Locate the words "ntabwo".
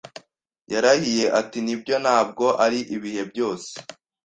2.03-2.45